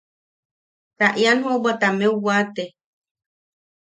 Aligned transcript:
Ta 0.97 1.07
ian 1.21 1.37
juʼubwa 1.43 1.71
tameu 1.81 2.15
waate. 2.25 2.63